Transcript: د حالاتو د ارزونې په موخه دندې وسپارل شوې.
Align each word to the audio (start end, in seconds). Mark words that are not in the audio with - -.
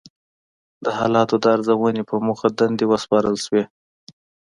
د 0.83 0.85
حالاتو 0.97 1.35
د 1.43 1.45
ارزونې 1.55 2.03
په 2.09 2.15
موخه 2.25 2.47
دندې 2.59 2.85
وسپارل 2.87 3.35
شوې. 3.45 3.63